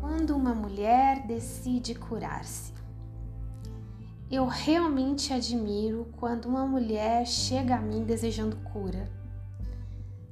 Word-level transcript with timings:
Quando 0.00 0.36
uma 0.36 0.54
mulher 0.54 1.26
decide 1.26 1.94
curar-se. 1.94 2.72
Eu 4.30 4.46
realmente 4.46 5.32
admiro 5.32 6.08
quando 6.16 6.46
uma 6.46 6.66
mulher 6.66 7.26
chega 7.26 7.76
a 7.76 7.80
mim 7.80 8.02
desejando 8.02 8.56
cura. 8.72 9.08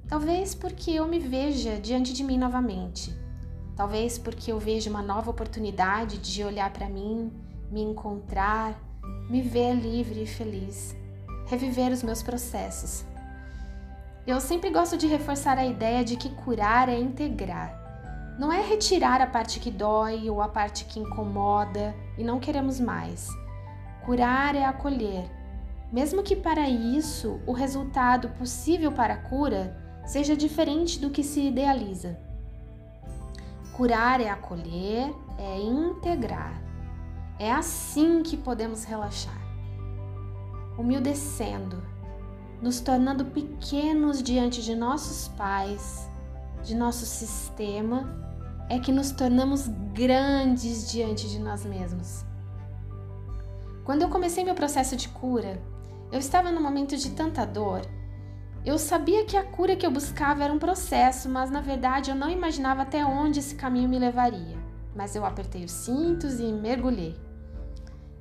Talvez 0.09 0.55
porque 0.55 0.91
eu 0.91 1.07
me 1.07 1.19
veja 1.19 1.79
diante 1.81 2.13
de 2.13 2.25
mim 2.25 2.37
novamente. 2.37 3.15
Talvez 3.77 4.19
porque 4.19 4.51
eu 4.51 4.59
veja 4.59 4.91
uma 4.91 5.03
nova 5.03 5.31
oportunidade 5.31 6.19
de 6.19 6.45
olhar 6.45 6.73
para 6.73 6.89
mim, 6.89 7.33
me 7.71 7.83
encontrar, 7.83 8.79
me 9.29 9.41
ver 9.43 9.75
livre 9.75 10.23
e 10.23 10.27
feliz, 10.27 10.95
reviver 11.47 11.93
os 11.93 12.03
meus 12.03 12.23
processos. 12.23 13.05
Eu 14.27 14.41
sempre 14.41 14.71
gosto 14.71 14.97
de 14.97 15.07
reforçar 15.07 15.59
a 15.59 15.67
ideia 15.67 16.03
de 16.03 16.17
que 16.17 16.31
curar 16.31 16.89
é 16.89 16.99
integrar. 16.99 17.79
Não 18.39 18.51
é 18.51 18.63
retirar 18.63 19.21
a 19.21 19.27
parte 19.27 19.61
que 19.61 19.71
dói 19.71 20.31
ou 20.31 20.41
a 20.41 20.49
parte 20.49 20.87
que 20.87 20.99
incomoda 20.99 21.95
e 22.17 22.25
não 22.25 22.41
queremos 22.41 22.81
mais. 22.81 23.29
Curar 24.07 24.55
é 24.55 24.65
acolher, 24.65 25.31
mesmo 25.93 26.23
que 26.23 26.35
para 26.35 26.67
isso 26.67 27.39
o 27.47 27.53
resultado 27.53 28.31
possível 28.31 28.91
para 28.91 29.13
a 29.13 29.19
cura 29.19 29.77
seja 30.07 30.35
diferente 30.35 30.99
do 30.99 31.11
que 31.11 31.23
se 31.23 31.49
idealiza. 31.49 32.19
Curar 33.75 34.23
é 34.23 34.31
acolher, 34.31 35.15
é 35.39 35.61
integrar. 35.61 36.63
É 37.39 37.53
assim 37.53 38.23
que 38.23 38.39
podemos 38.39 38.85
relaxar. 38.85 39.41
Humildecendo, 40.79 41.94
nos 42.65 42.81
tornando 42.81 43.27
pequenos 43.27 44.23
diante 44.23 44.63
de 44.63 44.75
nossos 44.75 45.29
pais, 45.37 46.09
de 46.63 46.75
nosso 46.75 47.05
sistema, 47.05 48.09
é 48.71 48.79
que 48.79 48.91
nos 48.91 49.11
tornamos 49.11 49.69
grandes 49.93 50.91
diante 50.91 51.29
de 51.29 51.39
nós 51.39 51.63
mesmos. 51.67 52.25
Quando 53.85 54.01
eu 54.01 54.09
comecei 54.09 54.43
meu 54.43 54.55
processo 54.55 54.97
de 54.97 55.11
cura, 55.11 55.61
eu 56.11 56.19
estava 56.19 56.51
num 56.51 56.63
momento 56.63 56.97
de 56.97 57.11
tanta 57.11 57.45
dor. 57.45 57.83
Eu 58.65 58.79
sabia 58.79 59.27
que 59.27 59.37
a 59.37 59.45
cura 59.45 59.77
que 59.77 59.85
eu 59.85 59.91
buscava 59.91 60.43
era 60.43 60.53
um 60.53 60.59
processo, 60.59 61.29
mas 61.29 61.51
na 61.51 61.61
verdade 61.61 62.11
eu 62.11 62.17
não 62.17 62.31
imaginava 62.31 62.81
até 62.81 63.05
onde 63.05 63.41
esse 63.41 63.57
caminho 63.57 63.91
me 63.91 63.99
levaria. 63.99 64.57
Mas 64.97 65.15
eu 65.15 65.27
apertei 65.27 65.67
os 65.67 65.73
cintos 65.73 66.41
e 66.41 66.45
mergulhei. 66.45 67.15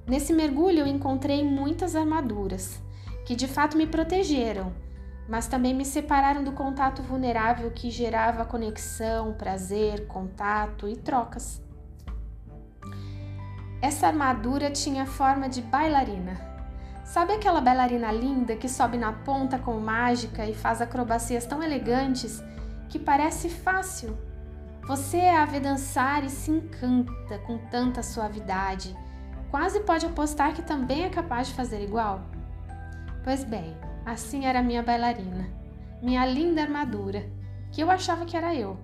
Nesse 0.06 0.34
mergulho 0.34 0.80
eu 0.80 0.88
encontrei 0.88 1.45
muitas 1.45 1.95
armaduras, 1.95 2.83
que 3.26 3.36
de 3.36 3.48
fato 3.48 3.78
me 3.78 3.88
protegeram, 3.88 4.74
mas 5.28 5.48
também 5.48 5.74
me 5.74 5.86
separaram 5.86 6.44
do 6.44 6.52
contato 6.52 7.02
vulnerável 7.02 7.72
que 7.72 7.90
gerava 7.90 8.46
conexão, 8.46 9.34
prazer, 9.34 10.08
contato 10.08 10.88
e 10.88 10.96
trocas. 10.96 11.62
Essa 13.82 14.08
armadura 14.08 14.72
tinha 14.72 15.06
forma 15.06 15.50
de 15.50 15.62
bailarina. 15.62 16.40
Sabe 17.04 17.34
aquela 17.34 17.60
bailarina 17.60 18.12
linda 18.12 18.56
que 18.56 18.70
sobe 18.70 18.98
na 18.98 19.12
ponta 19.12 19.60
com 19.60 19.78
mágica 19.80 20.46
e 20.46 20.54
faz 20.54 20.82
acrobacias 20.82 21.46
tão 21.46 21.62
elegantes 21.62 22.42
que 22.90 22.98
parece 22.98 23.50
fácil? 23.50 24.18
Você 24.88 25.20
a 25.20 25.46
vê 25.46 25.60
dançar 25.60 26.24
e 26.24 26.30
se 26.30 26.52
encanta 26.52 27.40
com 27.40 27.58
tanta 27.70 28.04
suavidade. 28.04 28.96
Quase 29.50 29.82
pode 29.82 30.06
apostar 30.06 30.54
que 30.54 30.62
também 30.62 31.04
é 31.04 31.10
capaz 31.10 31.48
de 31.48 31.54
fazer 31.54 31.82
igual? 31.82 32.33
Pois 33.24 33.46
bem, 33.46 33.78
assim 34.06 34.46
era 34.46 34.62
minha 34.62 34.84
bailarina, 34.84 35.50
minha 36.02 36.26
linda 36.26 36.62
armadura, 36.62 37.26
que 37.72 37.82
eu 37.82 37.90
achava 37.90 38.26
que 38.26 38.36
era 38.36 38.54
eu. 38.54 38.78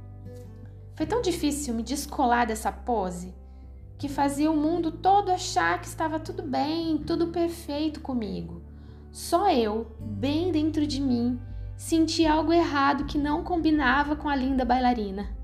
Foi 0.95 1.05
tão 1.05 1.21
difícil 1.21 1.73
me 1.73 1.83
descolar 1.83 2.47
dessa 2.47 2.71
pose 2.71 3.33
que 3.97 4.07
fazia 4.07 4.49
o 4.49 4.55
mundo 4.55 4.93
todo 4.93 5.29
achar 5.29 5.81
que 5.81 5.87
estava 5.87 6.17
tudo 6.21 6.41
bem, 6.41 6.99
tudo 6.99 7.27
perfeito 7.27 7.99
comigo. 7.99 8.61
Só 9.11 9.51
eu, 9.51 9.91
bem 9.99 10.53
dentro 10.53 10.87
de 10.87 11.01
mim, 11.01 11.37
sentia 11.75 12.31
algo 12.31 12.53
errado 12.53 13.03
que 13.03 13.17
não 13.17 13.43
combinava 13.43 14.15
com 14.15 14.29
a 14.29 14.35
linda 14.37 14.63
bailarina. 14.63 15.35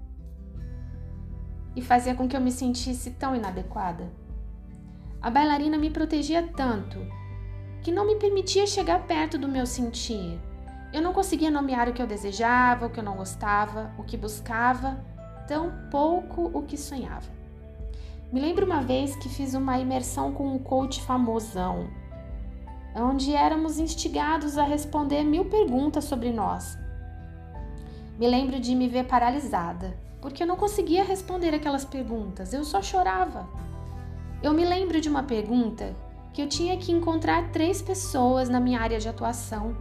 E 1.76 1.82
fazia 1.82 2.16
com 2.16 2.30
que 2.30 2.38
eu 2.38 2.40
me 2.40 2.52
sentisse 2.52 3.12
tão 3.12 3.36
inadequada. 3.36 4.10
A 5.22 5.30
bailarina 5.30 5.78
me 5.78 5.90
protegia 5.90 6.48
tanto 6.56 7.00
que 7.86 7.92
não 7.92 8.04
me 8.04 8.16
permitia 8.16 8.66
chegar 8.66 9.06
perto 9.06 9.38
do 9.38 9.48
meu 9.48 9.64
sentir. 9.64 10.40
Eu 10.92 11.04
não 11.04 11.14
conseguia 11.14 11.52
nomear 11.52 11.88
o 11.88 11.94
que 11.94 12.02
eu 12.02 12.08
desejava, 12.08 12.88
o 12.88 12.90
que 12.90 13.00
eu 13.00 13.04
não 13.04 13.16
gostava, 13.16 13.94
o 13.96 14.04
que 14.04 14.18
buscava, 14.18 14.98
tão 15.48 15.72
pouco 15.92 16.50
o 16.52 16.64
que 16.64 16.78
sonhava. 16.78 17.30
Me 18.34 18.42
lembro 18.42 18.66
uma 18.66 18.82
vez 18.82 19.16
que 19.18 19.30
fiz 19.30 19.54
uma 19.54 19.78
imersão 19.78 20.34
com 20.34 20.52
um 20.52 20.58
coach 20.58 21.00
famosão, 21.04 21.88
onde 22.96 23.36
éramos 23.36 23.78
instigados 23.78 24.58
a 24.58 24.64
responder 24.64 25.24
mil 25.24 25.46
perguntas 25.46 26.06
sobre 26.06 26.32
nós. 26.32 26.76
Me 28.18 28.28
lembro 28.28 28.60
de 28.60 28.74
me 28.74 28.88
ver 28.88 29.04
paralisada, 29.04 29.96
porque 30.20 30.42
eu 30.42 30.48
não 30.48 30.58
conseguia 30.58 31.04
responder 31.04 31.54
aquelas 31.54 31.86
perguntas, 31.86 32.52
eu 32.52 32.64
só 32.64 32.82
chorava. 32.82 33.48
Eu 34.42 34.56
me 34.56 34.66
lembro 34.66 35.00
de 35.00 35.08
uma 35.08 35.22
pergunta 35.22 35.96
que 36.36 36.42
eu 36.42 36.50
tinha 36.50 36.76
que 36.76 36.92
encontrar 36.92 37.50
três 37.54 37.82
pessoas 37.82 38.50
na 38.50 38.60
minha 38.60 38.82
área 38.82 39.00
de 39.00 39.08
atuação 39.08 39.74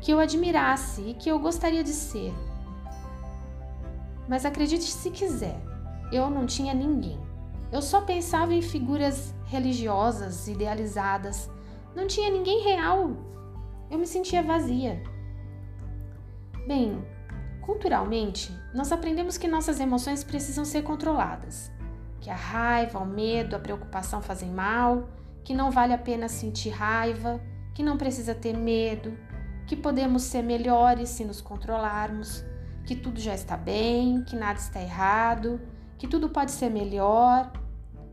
que 0.00 0.12
eu 0.12 0.18
admirasse 0.18 1.02
e 1.02 1.14
que 1.14 1.30
eu 1.30 1.38
gostaria 1.38 1.84
de 1.84 1.92
ser. 1.92 2.34
Mas 4.28 4.44
acredite 4.44 4.82
se 4.82 5.08
quiser, 5.12 5.62
eu 6.10 6.28
não 6.28 6.46
tinha 6.46 6.74
ninguém. 6.74 7.16
Eu 7.70 7.80
só 7.80 8.00
pensava 8.00 8.52
em 8.52 8.60
figuras 8.60 9.32
religiosas, 9.44 10.48
idealizadas. 10.48 11.48
Não 11.94 12.08
tinha 12.08 12.28
ninguém 12.28 12.64
real. 12.64 13.12
Eu 13.88 13.96
me 13.96 14.06
sentia 14.06 14.42
vazia. 14.42 15.00
Bem, 16.66 17.06
culturalmente, 17.60 18.52
nós 18.74 18.90
aprendemos 18.90 19.38
que 19.38 19.46
nossas 19.46 19.78
emoções 19.78 20.24
precisam 20.24 20.64
ser 20.64 20.82
controladas, 20.82 21.70
que 22.20 22.28
a 22.28 22.34
raiva, 22.34 22.98
o 22.98 23.06
medo, 23.06 23.54
a 23.54 23.60
preocupação 23.60 24.20
fazem 24.20 24.50
mal 24.50 25.08
que 25.44 25.54
não 25.54 25.70
vale 25.70 25.92
a 25.92 25.98
pena 25.98 26.28
sentir 26.28 26.70
raiva, 26.70 27.40
que 27.74 27.82
não 27.82 27.96
precisa 27.96 28.34
ter 28.34 28.56
medo, 28.56 29.16
que 29.66 29.76
podemos 29.76 30.22
ser 30.22 30.42
melhores 30.42 31.08
se 31.10 31.24
nos 31.24 31.40
controlarmos, 31.40 32.44
que 32.84 32.94
tudo 32.94 33.20
já 33.20 33.34
está 33.34 33.56
bem, 33.56 34.22
que 34.24 34.36
nada 34.36 34.58
está 34.58 34.80
errado, 34.80 35.60
que 35.96 36.08
tudo 36.08 36.28
pode 36.28 36.50
ser 36.50 36.70
melhor, 36.70 37.52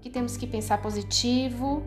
que 0.02 0.10
temos 0.10 0.38
que 0.38 0.46
pensar 0.46 0.82
positivo, 0.82 1.84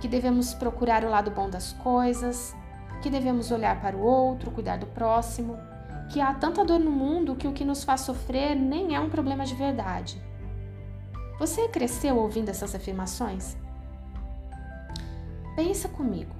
que 0.00 0.08
devemos 0.08 0.54
procurar 0.54 1.04
o 1.04 1.10
lado 1.10 1.30
bom 1.30 1.50
das 1.50 1.72
coisas, 1.72 2.54
que 3.02 3.10
devemos 3.10 3.50
olhar 3.50 3.80
para 3.80 3.96
o 3.96 4.00
outro, 4.00 4.50
cuidar 4.50 4.76
do 4.76 4.86
próximo, 4.86 5.58
que 6.10 6.20
há 6.20 6.34
tanta 6.34 6.64
dor 6.64 6.78
no 6.78 6.90
mundo 6.90 7.36
que 7.36 7.48
o 7.48 7.52
que 7.52 7.64
nos 7.64 7.84
faz 7.84 8.02
sofrer 8.02 8.54
nem 8.54 8.94
é 8.94 9.00
um 9.00 9.10
problema 9.10 9.44
de 9.44 9.54
verdade. 9.54 10.22
Você 11.38 11.68
cresceu 11.68 12.16
ouvindo 12.16 12.48
essas 12.48 12.74
afirmações? 12.74 13.56
Pensa 15.62 15.90
comigo. 15.90 16.34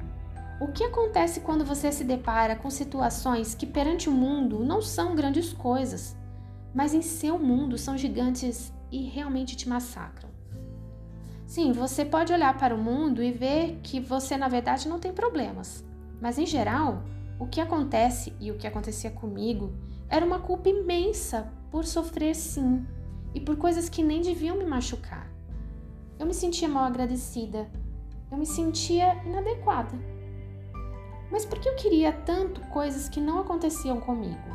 O 0.59 0.69
que 0.69 0.83
acontece 0.83 1.41
quando 1.41 1.63
você 1.63 1.93
se 1.93 2.05
depara 2.05 2.57
com 2.57 2.71
situações 2.71 3.55
que 3.55 3.67
perante 3.67 4.09
o 4.09 4.13
mundo 4.13 4.65
não 4.65 4.81
são 4.81 5.15
grandes 5.15 5.53
coisas, 5.53 6.17
mas 6.75 6.95
em 6.95 7.03
seu 7.03 7.39
mundo 7.39 7.77
são 7.77 7.99
gigantes 7.99 8.73
e 8.91 9.03
realmente 9.03 9.55
te 9.59 9.69
massacram? 9.69 10.31
Sim, 11.47 11.71
você 11.71 12.03
pode 12.03 12.33
olhar 12.33 12.57
para 12.57 12.75
o 12.75 12.83
mundo 12.83 13.23
e 13.23 13.31
ver 13.31 13.79
que 13.83 14.01
você 14.01 14.39
na 14.39 14.49
verdade 14.49 14.89
não 14.89 14.99
tem 14.99 15.13
problemas, 15.13 15.85
mas 16.19 16.39
em 16.39 16.47
geral, 16.47 17.03
o 17.39 17.47
que 17.47 17.61
acontece 17.61 18.33
e 18.41 18.51
o 18.51 18.57
que 18.57 18.67
acontecia 18.67 19.11
comigo 19.11 19.71
era 20.09 20.25
uma 20.25 20.39
culpa 20.39 20.71
imensa 20.71 21.53
por 21.71 21.85
sofrer 21.85 22.35
sim 22.35 22.87
e 23.35 23.41
por 23.41 23.59
coisas 23.59 23.91
que 23.91 24.03
nem 24.03 24.23
deviam 24.23 24.57
me 24.57 24.65
machucar. 24.65 25.31
Eu 26.19 26.25
me 26.25 26.33
sentia 26.33 26.71
mal 26.71 26.85
agradecida, 26.85 27.71
eu 28.31 28.39
me 28.39 28.47
sentia 28.47 29.15
inadequada. 29.25 29.99
Mas 31.31 31.45
por 31.45 31.59
que 31.59 31.69
eu 31.69 31.77
queria 31.77 32.13
tanto 32.13 32.61
coisas 32.69 33.09
que 33.09 33.21
não 33.21 33.41
aconteciam 33.41 34.01
comigo? 34.01 34.51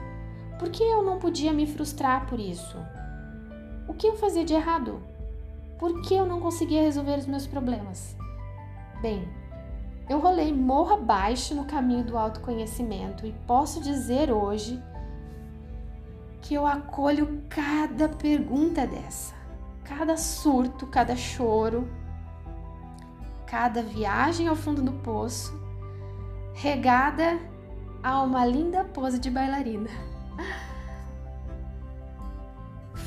Por 0.60 0.69
que 0.69 0.83
eu 0.83 1.04
não 1.04 1.19
podia 1.19 1.54
me 1.54 1.68
frustrar 1.68 2.25
por 2.27 2.39
isso? 2.39 2.77
O 3.88 3.94
que 3.94 4.07
eu 4.07 4.16
fazia 4.16 4.45
de 4.45 4.54
errado? 4.54 5.01
Por 5.77 6.01
que 6.01 6.16
eu 6.16 6.25
não 6.25 6.39
conseguia 6.39 6.81
resolver 6.81 7.18
os 7.18 7.25
meus 7.25 7.45
problemas? 7.45 8.16
Bem, 9.01 9.27
eu 10.10 10.19
rolei 10.19 10.54
morro 10.54 10.94
abaixo 10.94 11.54
no 11.54 11.66
caminho 11.66 12.04
do 12.04 12.18
autoconhecimento 12.18 13.25
e 13.25 13.33
posso 13.45 13.81
dizer 13.81 14.31
hoje 14.31 14.81
que 16.42 16.54
eu 16.54 16.66
acolho 16.66 17.44
cada 17.50 18.07
pergunta 18.07 18.86
dessa, 18.86 19.33
cada 19.83 20.16
surto, 20.16 20.86
cada 20.88 21.16
choro, 21.16 21.89
cada 23.47 23.81
viagem 23.81 24.47
ao 24.47 24.56
fundo 24.56 24.81
do 24.81 24.92
poço, 24.92 25.53
regada 26.53 27.39
a 28.03 28.21
uma 28.21 28.45
linda 28.45 28.83
pose 28.83 29.19
de 29.19 29.30
bailarina. 29.30 29.89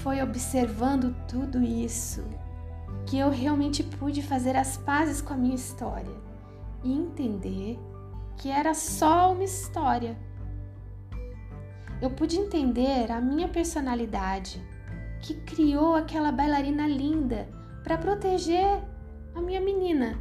foi 0.02 0.22
observando 0.22 1.14
tudo 1.28 1.62
isso 1.62 2.24
que 3.04 3.18
eu 3.18 3.30
realmente 3.30 3.82
pude 3.82 4.22
fazer 4.22 4.56
as 4.56 4.76
pazes 4.76 5.20
com 5.20 5.34
a 5.34 5.36
minha 5.36 5.54
história 5.54 6.14
e 6.84 6.92
entender 6.92 7.78
que 8.36 8.50
era 8.50 8.74
só 8.74 9.32
uma 9.32 9.44
história. 9.44 10.16
Eu 12.00 12.10
pude 12.10 12.38
entender 12.38 13.10
a 13.10 13.20
minha 13.20 13.48
personalidade, 13.48 14.64
que 15.20 15.34
criou 15.34 15.94
aquela 15.94 16.30
bailarina 16.30 16.86
linda 16.86 17.48
para 17.82 17.98
proteger 17.98 18.82
a 19.34 19.40
minha 19.40 19.60
menina, 19.60 20.18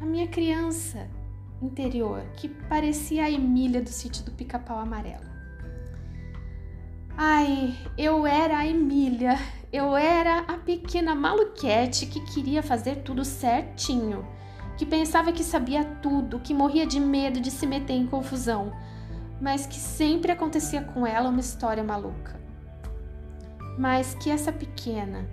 a 0.00 0.06
minha 0.06 0.26
criança 0.26 1.06
interior, 1.60 2.22
que 2.36 2.48
parecia 2.48 3.24
a 3.24 3.30
Emília 3.30 3.82
do 3.82 3.90
sítio 3.90 4.24
do 4.24 4.30
Pica-Pau 4.30 4.78
Amarelo. 4.78 5.28
Ai, 7.14 7.76
eu 7.98 8.26
era 8.26 8.58
a 8.58 8.66
Emília, 8.66 9.38
eu 9.70 9.94
era 9.94 10.38
a 10.40 10.56
pequena 10.56 11.14
maluquete 11.14 12.06
que 12.06 12.20
queria 12.20 12.62
fazer 12.62 13.02
tudo 13.02 13.26
certinho, 13.26 14.26
que 14.78 14.86
pensava 14.86 15.32
que 15.32 15.44
sabia 15.44 15.84
tudo, 15.84 16.40
que 16.40 16.54
morria 16.54 16.86
de 16.86 16.98
medo 16.98 17.38
de 17.38 17.50
se 17.50 17.66
meter 17.66 17.92
em 17.92 18.06
confusão, 18.06 18.72
mas 19.38 19.66
que 19.66 19.78
sempre 19.78 20.32
acontecia 20.32 20.80
com 20.80 21.06
ela 21.06 21.28
uma 21.28 21.40
história 21.40 21.84
maluca. 21.84 22.40
Mas 23.78 24.14
que 24.14 24.30
essa 24.30 24.50
pequena 24.50 25.28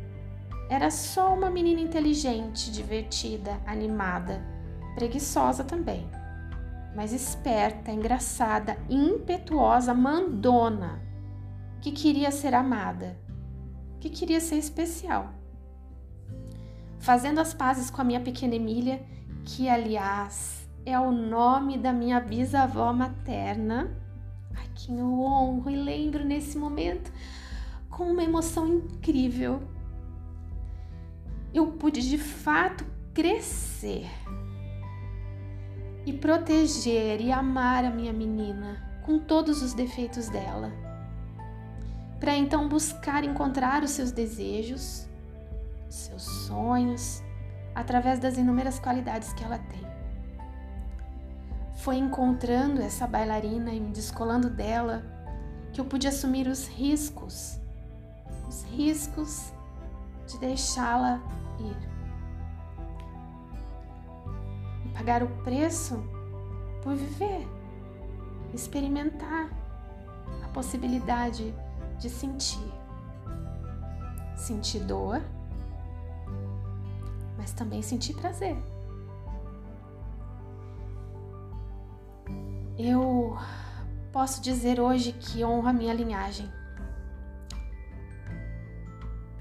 era 0.69 0.91
só 0.91 1.33
uma 1.33 1.49
menina 1.49 1.79
inteligente, 1.79 2.69
divertida, 2.69 3.61
animada, 3.65 4.56
preguiçosa 4.97 5.63
também, 5.63 6.09
mas 6.95 7.13
esperta, 7.13 7.91
engraçada, 7.91 8.75
impetuosa, 8.89 9.93
mandona 9.93 10.99
que 11.79 11.91
queria 11.91 12.31
ser 12.31 12.55
amada, 12.55 13.15
que 13.99 14.09
queria 14.09 14.39
ser 14.39 14.55
especial. 14.55 15.31
Fazendo 16.97 17.39
as 17.39 17.53
pazes 17.53 17.91
com 17.91 18.01
a 18.01 18.03
minha 18.03 18.19
pequena 18.19 18.55
Emília, 18.55 19.05
que 19.45 19.69
aliás 19.69 20.67
é 20.83 20.99
o 20.99 21.11
nome 21.11 21.77
da 21.77 21.93
minha 21.93 22.19
bisavó 22.19 22.91
materna, 22.91 23.95
a 24.55 24.67
quem 24.73 24.97
eu 24.97 25.21
honro 25.21 25.69
e 25.69 25.75
lembro 25.75 26.25
nesse 26.25 26.57
momento 26.57 27.13
com 27.87 28.09
uma 28.11 28.23
emoção 28.23 28.67
incrível. 28.67 29.61
Eu 31.53 31.67
pude 31.73 32.01
de 32.01 32.17
fato 32.17 32.83
crescer 33.13 34.09
e 36.07 36.13
proteger 36.13 37.21
e 37.21 37.31
amar 37.31 37.85
a 37.85 37.91
minha 37.91 38.13
menina 38.13 38.81
com 39.05 39.19
todos 39.19 39.61
os 39.61 39.73
defeitos 39.73 40.29
dela 40.29 40.87
para 42.19 42.35
então 42.35 42.67
buscar 42.67 43.23
encontrar 43.23 43.83
os 43.83 43.91
seus 43.91 44.11
desejos, 44.11 45.07
seus 45.89 46.23
sonhos, 46.23 47.21
através 47.75 48.19
das 48.19 48.37
inúmeras 48.37 48.79
qualidades 48.79 49.33
que 49.33 49.43
ela 49.43 49.59
tem. 49.59 49.85
Foi 51.75 51.95
encontrando 51.95 52.81
essa 52.81 53.05
bailarina 53.05 53.71
e 53.71 53.79
me 53.79 53.91
descolando 53.91 54.49
dela 54.49 55.05
que 55.71 55.79
eu 55.79 55.85
pude 55.85 56.07
assumir 56.07 56.47
os 56.47 56.67
riscos, 56.67 57.59
os 58.47 58.63
riscos 58.63 59.53
de 60.25 60.39
deixá-la 60.39 61.21
ir. 61.59 61.96
Pagar 64.97 65.21
o 65.21 65.27
preço 65.43 66.03
por 66.81 66.95
viver, 66.95 67.47
experimentar 68.51 69.47
a 70.43 70.47
possibilidade 70.47 71.53
de 71.99 72.09
sentir. 72.09 72.73
Sentir 74.35 74.79
dor, 74.79 75.21
mas 77.37 77.53
também 77.53 77.81
sentir 77.81 78.15
prazer. 78.15 78.57
Eu 82.77 83.37
posso 84.11 84.41
dizer 84.41 84.79
hoje 84.79 85.11
que 85.11 85.43
honro 85.43 85.67
a 85.67 85.73
minha 85.73 85.93
linhagem. 85.93 86.49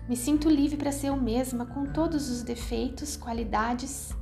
Me 0.08 0.16
sinto 0.16 0.48
livre 0.48 0.76
para 0.76 0.92
ser 0.92 1.08
eu 1.08 1.16
mesma 1.16 1.66
com 1.66 1.86
todos 1.86 2.30
os 2.30 2.42
defeitos, 2.42 3.16
qualidades, 3.16 4.14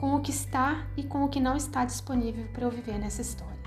com 0.00 0.14
o 0.14 0.20
que 0.20 0.30
está 0.30 0.86
e 0.96 1.02
com 1.02 1.22
o 1.24 1.28
que 1.28 1.38
não 1.38 1.54
está 1.54 1.84
disponível 1.84 2.48
para 2.54 2.64
eu 2.64 2.70
viver 2.70 2.98
nessa 2.98 3.20
história. 3.20 3.60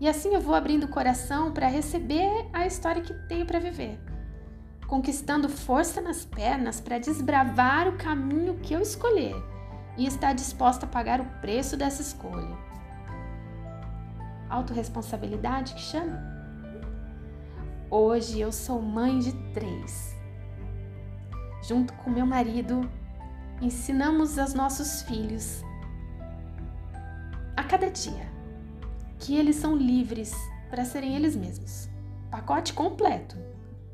E 0.00 0.08
assim 0.08 0.32
eu 0.32 0.40
vou 0.40 0.54
abrindo 0.54 0.84
o 0.84 0.88
coração 0.88 1.50
para 1.50 1.66
receber 1.66 2.48
a 2.52 2.64
história 2.64 3.02
que 3.02 3.12
tenho 3.26 3.44
para 3.44 3.58
viver, 3.58 3.98
conquistando 4.86 5.48
força 5.48 6.00
nas 6.00 6.24
pernas 6.24 6.80
para 6.80 7.00
desbravar 7.00 7.88
o 7.88 7.96
caminho 7.98 8.60
que 8.60 8.72
eu 8.72 8.80
escolher 8.80 9.34
e 9.96 10.06
estar 10.06 10.34
disposta 10.34 10.86
a 10.86 10.88
pagar 10.88 11.20
o 11.20 11.24
preço 11.40 11.76
dessa 11.76 12.00
escolha. 12.00 12.56
Autoresponsabilidade 14.48 15.74
que 15.74 15.80
chama? 15.80 16.22
Hoje 17.90 18.38
eu 18.38 18.52
sou 18.52 18.80
mãe 18.80 19.18
de 19.18 19.32
três. 19.52 20.16
Junto 21.60 21.92
com 21.94 22.08
meu 22.08 22.24
marido, 22.24 22.88
ensinamos 23.60 24.38
aos 24.38 24.54
nossos 24.54 25.02
filhos 25.02 25.62
a 27.56 27.64
cada 27.64 27.90
dia 27.90 28.28
que 29.18 29.34
eles 29.36 29.56
são 29.56 29.76
livres 29.76 30.32
para 30.70 30.84
serem 30.84 31.16
eles 31.16 31.34
mesmos. 31.34 31.88
Pacote 32.30 32.72
completo: 32.72 33.36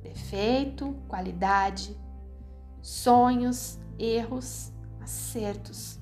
defeito, 0.03 0.95
qualidade, 1.09 1.97
sonhos, 2.83 3.79
erros, 3.99 4.73
acertos. 5.01 5.99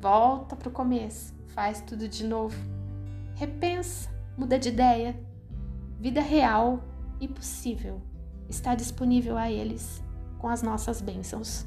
Volta 0.00 0.56
para 0.56 0.68
o 0.68 0.72
começo, 0.72 1.34
faz 1.48 1.80
tudo 1.80 2.08
de 2.08 2.24
novo. 2.24 2.56
Repensa, 3.34 4.10
muda 4.36 4.58
de 4.58 4.68
ideia. 4.68 5.18
Vida 5.98 6.20
real 6.20 6.82
e 7.20 7.28
possível 7.28 8.00
está 8.48 8.74
disponível 8.74 9.36
a 9.36 9.50
eles 9.50 10.02
com 10.38 10.48
as 10.48 10.62
nossas 10.62 11.00
bênçãos. 11.00 11.66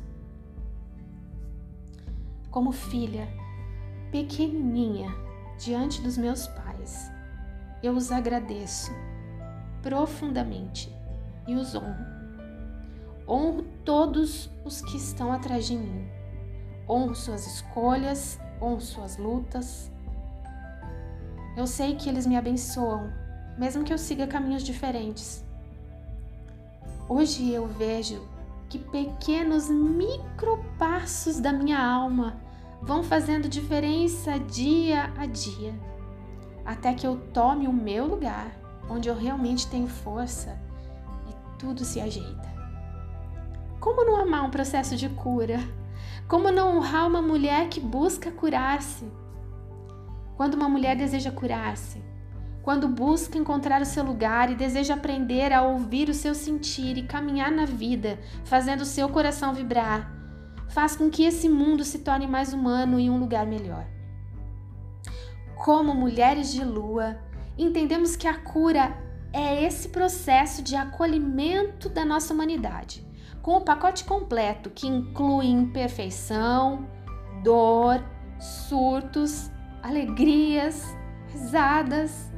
Como 2.53 2.71
filha, 2.71 3.27
pequenininha, 4.11 5.09
diante 5.57 5.99
dos 6.03 6.19
meus 6.19 6.45
pais. 6.45 7.11
Eu 7.81 7.93
os 7.93 8.11
agradeço 8.11 8.91
profundamente 9.81 10.95
e 11.47 11.55
os 11.55 11.73
honro. 11.73 12.05
Honro 13.27 13.63
todos 13.83 14.51
os 14.63 14.81
que 14.81 14.97
estão 14.97 15.33
atrás 15.33 15.65
de 15.65 15.75
mim. 15.75 16.07
Honro 16.87 17.15
suas 17.15 17.47
escolhas, 17.47 18.39
honro 18.61 18.81
suas 18.81 19.17
lutas. 19.17 19.91
Eu 21.57 21.65
sei 21.65 21.95
que 21.95 22.07
eles 22.07 22.27
me 22.27 22.37
abençoam, 22.37 23.11
mesmo 23.57 23.83
que 23.83 23.91
eu 23.91 23.97
siga 23.97 24.27
caminhos 24.27 24.61
diferentes. 24.61 25.43
Hoje 27.09 27.49
eu 27.49 27.65
vejo 27.65 28.21
que 28.69 28.77
pequenos 28.77 29.71
micropassos 29.71 31.39
da 31.39 31.51
minha 31.51 31.83
alma 31.83 32.42
vão 32.85 33.01
fazendo 33.01 33.47
diferença 33.47 34.37
dia 34.37 35.11
a 35.17 35.25
dia, 35.25 35.73
até 36.65 36.93
que 36.93 37.07
eu 37.07 37.15
tome 37.33 37.65
o 37.65 37.73
meu 37.73 38.05
lugar, 38.05 38.51
onde 38.89 39.07
eu 39.07 39.15
realmente 39.15 39.67
tenho 39.67 39.87
força 39.87 40.59
e 41.29 41.57
tudo 41.57 41.85
se 41.85 42.01
ajeita. 42.01 42.53
Como 43.79 44.05
não 44.05 44.17
amar 44.17 44.45
um 44.45 44.49
processo 44.49 44.95
de 44.97 45.07
cura? 45.09 45.59
Como 46.27 46.51
não 46.51 46.77
honrar 46.77 47.07
uma 47.07 47.21
mulher 47.21 47.69
que 47.69 47.79
busca 47.79 48.31
curar-se? 48.31 49.05
Quando 50.35 50.55
uma 50.55 50.67
mulher 50.67 50.95
deseja 50.95 51.31
curar-se, 51.31 52.03
quando 52.61 52.87
busca 52.87 53.37
encontrar 53.37 53.81
o 53.81 53.85
seu 53.85 54.03
lugar 54.03 54.49
e 54.51 54.55
deseja 54.55 54.93
aprender 54.93 55.53
a 55.53 55.61
ouvir 55.61 56.09
o 56.09 56.13
seu 56.13 56.33
sentir 56.33 56.97
e 56.97 57.03
caminhar 57.03 57.51
na 57.51 57.65
vida, 57.65 58.19
fazendo 58.45 58.81
o 58.81 58.85
seu 58.85 59.09
coração 59.09 59.53
vibrar, 59.53 60.12
faz 60.73 60.95
com 60.95 61.07
que 61.07 61.23
esse 61.23 61.47
mundo 61.47 61.83
se 61.83 61.99
torne 61.99 62.25
mais 62.25 62.51
humano 62.51 62.99
e 62.99 63.07
um 63.07 63.19
lugar 63.19 63.45
melhor. 63.45 63.85
Como 65.55 65.93
mulheres 65.93 66.51
de 66.51 66.65
lua, 66.65 67.15
entendemos 67.55 68.15
que 68.15 68.27
a 68.27 68.39
cura 68.39 68.97
é 69.31 69.63
esse 69.63 69.89
processo 69.89 70.63
de 70.63 70.75
acolhimento 70.75 71.89
da 71.89 72.03
nossa 72.03 72.33
humanidade, 72.33 73.05
com 73.43 73.55
o 73.57 73.61
pacote 73.61 74.03
completo 74.03 74.71
que 74.71 74.87
inclui 74.87 75.45
imperfeição, 75.45 76.87
dor, 77.43 78.03
surtos, 78.39 79.51
alegrias, 79.83 80.83
risadas, 81.27 82.31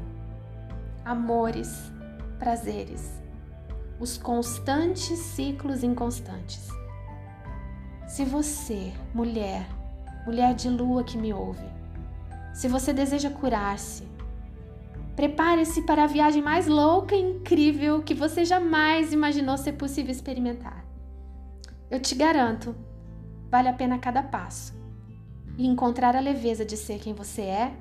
amores, 1.05 1.89
prazeres, 2.37 3.21
os 3.97 4.17
constantes 4.17 5.17
ciclos 5.19 5.83
inconstantes. 5.83 6.67
Se 8.07 8.23
você, 8.23 8.93
mulher, 9.13 9.67
mulher 10.25 10.53
de 10.53 10.69
lua 10.69 11.03
que 11.03 11.17
me 11.17 11.33
ouve, 11.33 11.65
se 12.53 12.67
você 12.67 12.93
deseja 12.93 13.29
curar-se, 13.29 14.07
Prepare-se 15.15 15.83
para 15.83 16.03
a 16.03 16.07
viagem 16.07 16.41
mais 16.41 16.67
louca 16.67 17.15
e 17.15 17.21
incrível 17.21 18.03
que 18.03 18.13
você 18.13 18.43
jamais 18.43 19.13
imaginou 19.13 19.57
ser 19.57 19.73
possível 19.73 20.11
experimentar. 20.11 20.85
Eu 21.89 22.01
te 22.01 22.13
garanto, 22.15 22.75
vale 23.49 23.69
a 23.69 23.73
pena 23.73 23.97
cada 23.97 24.21
passo. 24.21 24.75
E 25.57 25.65
encontrar 25.65 26.17
a 26.17 26.19
leveza 26.19 26.65
de 26.65 26.75
ser 26.75 26.99
quem 26.99 27.13
você 27.13 27.43
é 27.43 27.73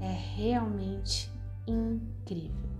é 0.00 0.12
realmente 0.36 1.30
incrível. 1.66 2.75